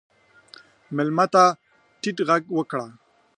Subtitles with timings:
[0.95, 1.43] مېلمه ته
[2.01, 2.87] ټیټ غږ وکړه.